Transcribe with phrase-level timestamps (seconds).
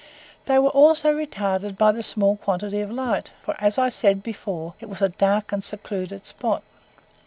[0.45, 4.73] They were also retarded by the small quantity of light, for, as I said before,
[4.79, 6.63] it was a dark and secluded spot.